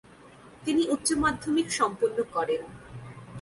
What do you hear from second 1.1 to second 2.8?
মাধ্যমিক সম্পন্ন করেন।